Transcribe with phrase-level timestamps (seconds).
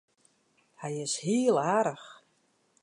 [0.81, 2.09] Hy is hiel aardich.